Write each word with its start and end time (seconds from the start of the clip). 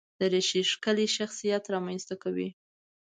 دریشي 0.19 0.61
ښکلی 0.71 1.07
شخصیت 1.17 1.63
رامنځته 1.73 2.15
کوي. 2.23 2.49